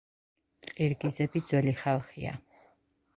ყირგიზები 0.69 1.41
ძველი 1.51 1.73
ხალხია. 1.83 2.33